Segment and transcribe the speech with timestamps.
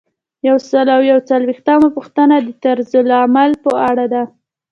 [0.47, 4.23] یو سل او یو څلویښتمه پوښتنه د طرزالعمل په اړه ده.